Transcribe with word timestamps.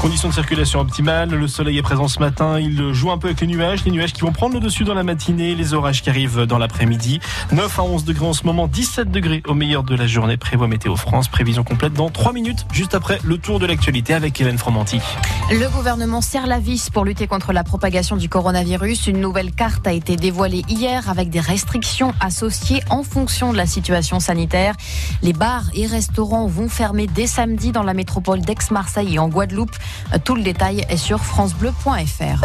Conditions 0.00 0.28
de 0.28 0.34
circulation 0.34 0.80
optimales, 0.80 1.30
le 1.30 1.48
soleil 1.48 1.78
est 1.78 1.82
présent 1.82 2.06
ce 2.06 2.20
matin, 2.20 2.60
il 2.60 2.92
joue 2.92 3.10
un 3.10 3.18
peu 3.18 3.28
avec 3.28 3.40
les 3.40 3.46
nuages, 3.46 3.84
les 3.84 3.90
nuages 3.90 4.12
qui 4.12 4.20
vont 4.20 4.30
prendre 4.30 4.54
le 4.54 4.60
dessus 4.60 4.84
dans 4.84 4.94
la 4.94 5.02
matinée, 5.02 5.54
les 5.54 5.74
orages 5.74 6.02
qui 6.02 6.10
arrivent 6.10 6.42
dans 6.42 6.58
l'après-midi. 6.58 7.18
9 7.50 7.78
à 7.78 7.82
11 7.82 8.04
degrés 8.04 8.26
en 8.26 8.32
ce 8.32 8.44
moment, 8.44 8.68
17 8.68 9.10
degrés 9.10 9.42
au 9.46 9.54
meilleur 9.54 9.82
de 9.82 9.96
la 9.96 10.06
journée, 10.06 10.36
prévoit 10.36 10.68
Météo 10.68 10.94
France, 10.96 11.28
prévision 11.28 11.64
complète 11.64 11.94
dans 11.94 12.10
3 12.10 12.32
minutes, 12.32 12.66
juste 12.72 12.94
après 12.94 13.18
le 13.24 13.38
tour 13.38 13.58
de 13.58 13.66
l'actualité 13.66 14.14
avec 14.14 14.40
Hélène 14.40 14.58
Fromanti. 14.58 15.00
Le 15.50 15.68
gouvernement 15.70 16.20
serre 16.20 16.46
la 16.46 16.60
vis 16.60 16.90
pour 16.90 17.04
lutter 17.04 17.26
contre 17.26 17.52
la 17.52 17.64
propagation 17.64 18.16
du 18.16 18.28
coronavirus. 18.28 19.06
Une 19.08 19.20
nouvelle 19.20 19.52
carte 19.52 19.86
a 19.86 19.92
été 19.92 20.16
dévoilée 20.16 20.64
hier 20.68 21.08
avec 21.08 21.30
des 21.30 21.40
restrictions 21.40 22.12
associées 22.20 22.82
en 22.90 23.02
fonction 23.02 23.52
de 23.52 23.56
la 23.56 23.66
situation 23.66 24.20
sanitaire. 24.20 24.74
Les 25.22 25.32
bars 25.32 25.64
et 25.74 25.86
restaurants 25.86 26.46
vont 26.46 26.68
fermer 26.68 27.06
dès 27.06 27.26
samedi 27.26 27.72
dans 27.72 27.82
la 27.82 27.94
métropole 27.94 28.40
d'Aix-Marseille 28.40 29.14
et 29.14 29.18
en 29.18 29.28
Guadeloupe. 29.28 29.76
Tout 30.24 30.34
le 30.34 30.42
détail 30.42 30.84
est 30.88 30.96
sur 30.96 31.24
francebleu.fr. 31.24 32.44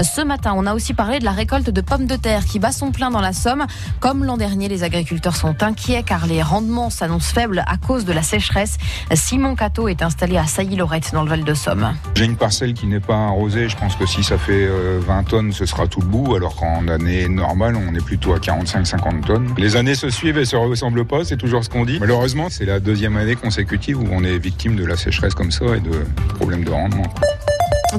Ce 0.00 0.22
matin, 0.22 0.54
on 0.56 0.66
a 0.66 0.74
aussi 0.74 0.94
parlé 0.94 1.18
de 1.18 1.24
la 1.24 1.32
récolte 1.32 1.68
de 1.68 1.80
pommes 1.80 2.06
de 2.06 2.16
terre 2.16 2.44
qui 2.44 2.58
bat 2.58 2.72
son 2.72 2.92
plein 2.92 3.10
dans 3.10 3.20
la 3.20 3.32
Somme. 3.32 3.66
Comme 4.00 4.24
l'an 4.24 4.36
dernier, 4.36 4.68
les 4.68 4.84
agriculteurs 4.84 5.36
sont 5.36 5.62
inquiets 5.62 6.02
car 6.02 6.26
les 6.26 6.42
rendements 6.42 6.90
s'annoncent 6.90 7.32
faibles 7.32 7.62
à 7.66 7.76
cause 7.76 8.04
de 8.04 8.12
la 8.12 8.22
sécheresse. 8.22 8.78
Simon 9.14 9.54
Cato 9.54 9.88
est 9.88 10.02
installé 10.02 10.38
à 10.38 10.46
Sailly-Lorette 10.46 11.10
dans 11.12 11.22
le 11.22 11.28
Val 11.28 11.44
de 11.44 11.54
Somme. 11.54 11.94
J'ai 12.14 12.24
une 12.24 12.36
parcelle 12.36 12.74
qui 12.74 12.86
n'est 12.86 13.00
pas 13.00 13.26
arrosée. 13.26 13.68
Je 13.68 13.76
pense 13.76 13.96
que 13.96 14.06
si 14.06 14.24
ça 14.24 14.38
fait 14.38 14.66
20 14.66 14.70
euh, 14.70 15.22
tonnes, 15.28 15.52
ce 15.52 15.66
sera 15.66 15.86
tout 15.86 16.00
le 16.00 16.06
bout. 16.06 16.34
Alors 16.34 16.56
qu'en 16.56 16.88
année 16.88 17.28
normale, 17.28 17.76
on 17.76 17.94
est 17.94 18.04
plutôt 18.04 18.32
à 18.32 18.38
45-50 18.38 19.20
tonnes. 19.26 19.54
Les 19.58 19.76
années 19.76 19.94
se 19.94 20.10
suivent 20.10 20.38
et 20.38 20.44
se 20.44 20.56
ressemblent 20.56 21.04
pas. 21.04 21.24
C'est 21.24 21.36
toujours 21.36 21.64
ce 21.64 21.68
qu'on 21.68 21.84
dit. 21.84 21.98
Malheureusement, 22.00 22.48
c'est 22.50 22.64
la 22.64 22.80
deuxième 22.80 23.16
année 23.16 23.36
consécutive 23.36 24.00
où 24.00 24.06
on 24.10 24.24
est 24.24 24.38
victime 24.38 24.76
de 24.76 24.84
la 24.84 24.96
sécheresse 24.96 25.34
comme 25.34 25.50
ça 25.50 25.64
et 25.76 25.80
de 25.80 26.04
problèmes 26.36 26.61
de 26.64 26.70
rendement. 26.70 27.02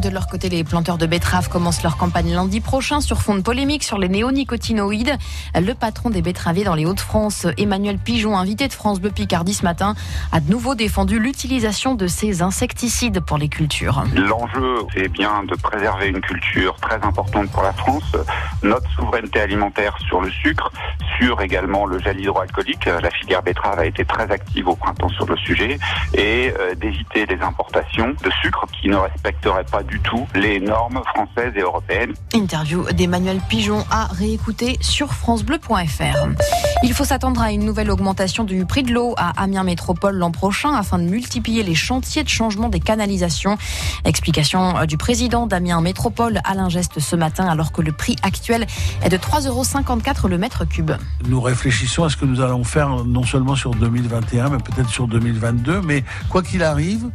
De 0.01 0.09
leur 0.09 0.25
côté, 0.25 0.49
les 0.49 0.63
planteurs 0.63 0.97
de 0.97 1.05
betteraves 1.05 1.49
commencent 1.49 1.83
leur 1.83 1.97
campagne 1.97 2.33
lundi 2.33 2.61
prochain 2.61 2.99
sur 2.99 3.21
fond 3.21 3.35
de 3.35 3.41
polémique 3.41 3.83
sur 3.83 3.99
les 3.99 4.09
néonicotinoïdes. 4.09 5.17
Le 5.53 5.73
patron 5.73 6.09
des 6.09 6.23
betteraviers 6.23 6.63
dans 6.63 6.73
les 6.73 6.87
Hauts-de-France, 6.87 7.45
Emmanuel 7.57 7.99
Pigeon, 7.99 8.35
invité 8.35 8.67
de 8.67 8.73
France 8.73 8.99
Bleu 8.99 9.11
Picardie 9.11 9.53
ce 9.53 9.63
matin, 9.63 9.93
a 10.31 10.39
de 10.39 10.49
nouveau 10.49 10.73
défendu 10.73 11.19
l'utilisation 11.19 11.93
de 11.93 12.07
ces 12.07 12.41
insecticides 12.41 13.19
pour 13.19 13.37
les 13.37 13.49
cultures. 13.49 14.03
L'enjeu, 14.15 14.77
c'est 14.95 15.09
bien 15.09 15.43
de 15.43 15.55
préserver 15.55 16.07
une 16.07 16.21
culture 16.21 16.75
très 16.77 16.95
importante 16.95 17.51
pour 17.51 17.61
la 17.61 17.73
France, 17.73 18.15
notre 18.63 18.89
souveraineté 18.93 19.41
alimentaire 19.41 19.95
sur 20.07 20.21
le 20.21 20.31
sucre, 20.31 20.71
sur 21.19 21.39
également 21.41 21.85
le 21.85 21.99
gel 21.99 22.19
hydroalcoolique. 22.19 22.85
La 22.85 23.11
filière 23.11 23.43
betterave 23.43 23.79
a 23.79 23.85
été 23.85 24.03
très 24.05 24.29
active 24.31 24.67
au 24.67 24.75
printemps 24.75 25.09
sur 25.09 25.27
le 25.27 25.37
sujet 25.37 25.77
et 26.15 26.51
euh, 26.59 26.73
d'éviter 26.73 27.27
les 27.27 27.39
importations 27.41 28.15
de 28.23 28.31
sucre 28.41 28.65
qui 28.81 28.89
ne 28.89 28.95
respecteraient 28.95 29.65
pas 29.65 29.82
du 29.83 29.99
tout 29.99 30.25
les 30.35 30.59
normes 30.59 31.01
françaises 31.13 31.53
et 31.55 31.61
européennes. 31.61 32.13
Interview 32.33 32.83
d'Emmanuel 32.91 33.39
Pigeon 33.49 33.83
à 33.89 34.07
réécouter 34.07 34.77
sur 34.81 35.13
francebleu.fr. 35.13 36.72
Il 36.85 36.93
faut 36.93 37.05
s'attendre 37.05 37.41
à 37.41 37.53
une 37.53 37.63
nouvelle 37.63 37.89
augmentation 37.89 38.43
du 38.43 38.65
prix 38.65 38.83
de 38.83 38.91
l'eau 38.91 39.13
à 39.15 39.41
Amiens 39.41 39.63
Métropole 39.63 40.17
l'an 40.17 40.31
prochain 40.31 40.75
afin 40.75 40.99
de 40.99 41.05
multiplier 41.05 41.63
les 41.63 41.75
chantiers 41.75 42.25
de 42.25 42.29
changement 42.29 42.67
des 42.67 42.81
canalisations. 42.81 43.57
Explication 44.03 44.77
euh, 44.77 44.85
du 44.85 44.97
président 44.97 45.47
d'Amiens 45.47 45.79
Métropole 45.79 46.41
Alain 46.43 46.67
Geste 46.67 46.99
ce 46.99 47.15
matin 47.15 47.45
alors 47.45 47.71
que 47.71 47.81
le 47.81 47.93
prix 47.93 48.17
actuel 48.21 48.67
est 49.01 49.07
de 49.07 49.15
3,54 49.15 49.47
euros 49.47 50.27
le 50.27 50.37
mètre 50.37 50.65
cube. 50.67 50.91
Nous 51.25 51.39
réfléchissons 51.39 52.03
à 52.03 52.09
ce 52.09 52.17
que 52.17 52.25
nous 52.25 52.41
allons 52.41 52.65
faire 52.65 53.05
non 53.05 53.23
seulement 53.23 53.55
sur 53.55 53.71
2021 53.75 54.49
mais 54.49 54.57
peut-être 54.57 54.89
sur 54.89 55.07
2022 55.07 55.79
mais 55.83 56.03
quoi 56.27 56.43
qu'il 56.43 56.63
arrive, 56.63 57.09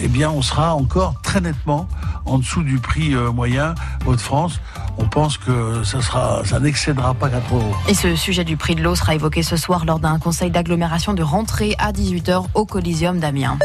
eh 0.00 0.06
bien 0.06 0.30
on 0.30 0.42
sera 0.42 0.76
encore 0.76 1.20
très 1.22 1.40
nettement 1.40 1.88
en 2.24 2.38
dessous 2.38 2.62
du 2.62 2.78
prix 2.78 3.16
euh, 3.16 3.32
moyen 3.32 3.74
Haute-France. 4.06 4.60
On 4.98 5.08
pense 5.08 5.38
que 5.38 5.82
ça 5.84 6.00
sera, 6.02 6.42
ça 6.44 6.58
n'excédera 6.60 7.14
pas 7.14 7.28
4 7.28 7.54
euros. 7.54 7.74
Et 7.88 7.94
ce 7.94 8.16
sujet 8.16 8.44
du 8.44 8.56
prix 8.56 8.74
de 8.74 8.82
l'eau 8.82 8.94
sera 8.94 9.14
évoqué 9.14 9.42
ce 9.42 9.56
soir 9.56 9.84
lors 9.84 9.98
d'un 10.00 10.18
conseil 10.18 10.50
d'agglomération 10.50 11.14
de 11.14 11.22
rentrée 11.22 11.74
à 11.78 11.92
18h 11.92 12.44
au 12.54 12.64
Coliseum 12.64 13.18
d'Amiens. 13.18 13.58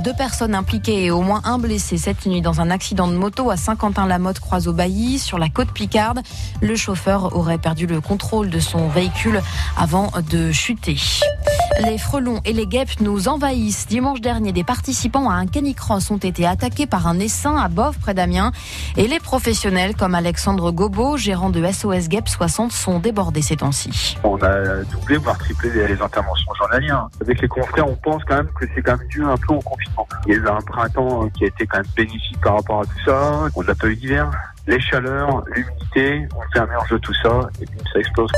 Deux 0.00 0.12
personnes 0.12 0.54
impliquées 0.54 1.04
et 1.04 1.10
au 1.10 1.22
moins 1.22 1.40
un 1.44 1.58
blessé 1.58 1.96
cette 1.96 2.26
nuit 2.26 2.42
dans 2.42 2.60
un 2.60 2.70
accident 2.70 3.08
de 3.08 3.14
moto 3.14 3.50
à 3.50 3.56
Saint-Quentin-la-Motte, 3.56 4.40
croise 4.40 4.68
au 4.68 4.72
Bailly, 4.72 5.18
sur 5.18 5.38
la 5.38 5.48
côte 5.48 5.70
Picarde. 5.72 6.20
Le 6.60 6.76
chauffeur 6.76 7.34
aurait 7.34 7.58
perdu 7.58 7.86
le 7.86 8.00
contrôle 8.00 8.50
de 8.50 8.60
son 8.60 8.88
véhicule 8.88 9.40
avant 9.76 10.12
de 10.30 10.52
chuter. 10.52 10.96
Les 11.84 11.98
frelons 11.98 12.40
et 12.44 12.52
les 12.52 12.66
guêpes 12.66 13.00
nous 13.00 13.28
envahissent. 13.28 13.86
Dimanche 13.86 14.20
dernier, 14.20 14.52
des 14.52 14.64
participants 14.64 15.28
à 15.28 15.34
un 15.34 15.46
canicross 15.46 16.10
ont 16.10 16.16
été 16.16 16.46
attaqués 16.46 16.86
par 16.86 17.06
un 17.06 17.18
essaim 17.18 17.56
à 17.56 17.68
Boves, 17.68 17.98
près 17.98 18.14
d'Amiens. 18.14 18.52
Et 18.96 19.08
les 19.08 19.20
professionnels, 19.20 19.94
comme 19.94 20.14
Alexandre 20.14 20.70
Gobo, 20.72 21.16
gérant 21.16 21.50
de 21.50 21.62
SOS 21.64 22.08
Guêpes 22.08 22.28
60, 22.28 22.72
sont 22.72 22.98
débordés 22.98 23.42
ces 23.42 23.56
temps-ci. 23.56 24.16
On 24.24 24.36
a 24.42 24.84
doublé, 24.84 25.16
voire 25.18 25.36
triplé 25.38 25.70
les 25.70 26.00
interventions 26.00 26.52
journalières. 26.58 27.08
Avec 27.20 27.42
les 27.42 27.48
confrères, 27.48 27.88
on 27.88 27.96
pense 27.96 28.22
quand 28.24 28.36
même 28.36 28.50
que 28.58 28.66
c'est 28.74 28.82
quand 28.82 28.96
même 28.96 29.08
dû 29.08 29.22
un 29.24 29.36
peu 29.36 29.54
au 29.54 29.60
confinement. 29.60 29.85
Il 30.26 30.34
y 30.34 30.36
a 30.36 30.38
eu 30.38 30.48
un 30.48 30.60
printemps 30.60 31.28
qui 31.30 31.44
a 31.44 31.46
été 31.48 31.66
quand 31.66 31.78
même 31.78 31.86
bénéfique 31.96 32.40
par 32.42 32.54
rapport 32.56 32.80
à 32.80 32.84
tout 32.84 33.04
ça. 33.04 33.48
On 33.54 33.62
n'a 33.62 33.74
pas 33.74 33.88
eu 33.88 33.96
d'hiver. 33.96 34.30
Les 34.66 34.80
chaleurs, 34.80 35.44
l'humidité, 35.54 36.28
on 36.36 36.52
fait 36.52 36.58
un 36.58 36.66
mélange 36.66 36.90
de 36.90 36.98
tout 36.98 37.14
ça 37.22 37.48
et 37.60 37.66
puis 37.66 37.78
ça 37.92 38.00
explose. 38.00 38.30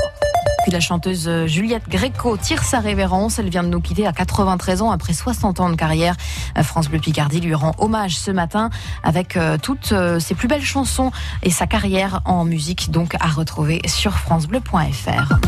Puis 0.63 0.71
la 0.71 0.79
chanteuse 0.79 1.27
euh, 1.27 1.47
Juliette 1.47 1.87
Gréco 1.89 2.37
tire 2.37 2.63
sa 2.63 2.79
révérence. 2.79 3.39
Elle 3.39 3.49
vient 3.49 3.63
de 3.63 3.69
nous 3.69 3.79
quitter 3.79 4.05
à 4.05 4.11
93 4.11 4.81
ans 4.81 4.91
après 4.91 5.13
60 5.13 5.59
ans 5.59 5.69
de 5.69 5.75
carrière. 5.75 6.15
Euh, 6.57 6.63
France 6.63 6.89
Bleu 6.89 6.99
Picardie 6.99 7.39
lui 7.39 7.53
rend 7.53 7.73
hommage 7.77 8.17
ce 8.17 8.31
matin 8.31 8.69
avec 9.03 9.37
euh, 9.37 9.57
toutes 9.61 9.93
ses 10.19 10.35
plus 10.35 10.47
belles 10.47 10.61
chansons 10.61 11.11
et 11.43 11.49
sa 11.49 11.65
carrière 11.65 12.21
en 12.25 12.45
musique 12.45 12.91
donc 12.91 13.15
à 13.19 13.27
retrouver 13.27 13.81
sur 13.85 14.13
francebleu.fr. 14.13 15.39